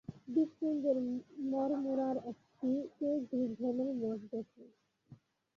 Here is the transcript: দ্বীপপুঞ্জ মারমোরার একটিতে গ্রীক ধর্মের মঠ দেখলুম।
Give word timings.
দ্বীপপুঞ্জ 0.27 0.83
মারমোরার 1.51 2.17
একটিতে 2.31 3.09
গ্রীক 3.29 3.51
ধর্মের 3.59 3.91
মঠ 4.01 4.19
দেখলুম। 4.31 4.69